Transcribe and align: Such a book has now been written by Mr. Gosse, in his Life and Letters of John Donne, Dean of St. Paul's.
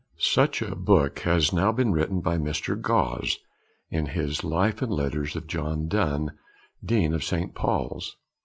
Such 0.17 0.63
a 0.63 0.75
book 0.75 1.19
has 1.19 1.53
now 1.53 1.71
been 1.71 1.91
written 1.91 2.21
by 2.21 2.39
Mr. 2.39 2.75
Gosse, 2.75 3.37
in 3.91 4.07
his 4.07 4.43
Life 4.43 4.81
and 4.81 4.91
Letters 4.91 5.35
of 5.35 5.45
John 5.45 5.87
Donne, 5.87 6.31
Dean 6.83 7.13
of 7.13 7.23
St. 7.23 7.53
Paul's. 7.53 8.17